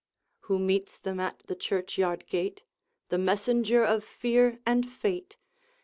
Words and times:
Who 0.45 0.57
meets 0.57 0.97
them 0.97 1.19
at 1.19 1.43
the 1.45 1.53
churchyard 1.55 2.25
gate? 2.25 2.63
The 3.09 3.19
messenger 3.19 3.83
of 3.83 4.03
fear 4.03 4.57
and 4.65 4.91
fate! 4.91 5.37